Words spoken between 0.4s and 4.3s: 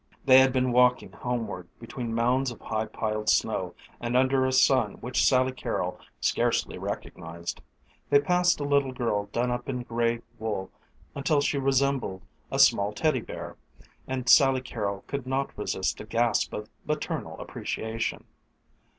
been walking homeward between mounds of high piled snow and